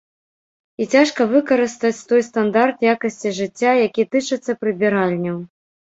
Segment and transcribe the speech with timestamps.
[0.83, 5.37] І цяжка выкарыстаць той стандарт якасці жыцця, які тычыцца прыбіральняў.